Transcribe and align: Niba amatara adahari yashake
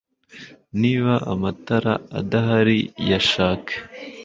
Niba 0.81 1.13
amatara 1.31 1.93
adahari 2.19 2.77
yashake 3.09 3.73